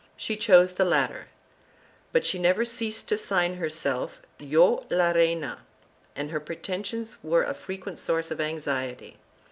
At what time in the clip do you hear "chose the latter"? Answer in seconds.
0.35-1.27